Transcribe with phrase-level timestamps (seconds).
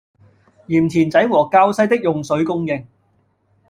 [0.67, 2.87] 鹽田仔和滘西的用水供應